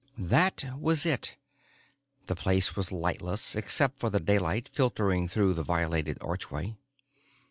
That 0.17 0.65
was 0.79 1.05
it. 1.05 1.35
The 2.25 2.35
place 2.35 2.75
was 2.75 2.91
lightless, 2.91 3.55
except 3.55 3.99
for 3.99 4.09
the 4.09 4.19
daylight 4.19 4.67
filtering 4.67 5.27
through 5.27 5.53
the 5.53 5.61
violated 5.61 6.17
archway. 6.21 6.75